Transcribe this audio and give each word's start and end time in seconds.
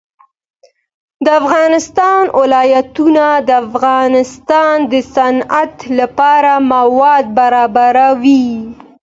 د 1.25 1.25
افغانستان 1.41 2.21
ولايتونه 2.41 3.25
د 3.47 3.49
افغانستان 3.65 4.75
د 4.91 4.93
صنعت 5.15 5.75
لپاره 5.99 6.51
مواد 6.73 7.25
برابروي. 7.37 8.47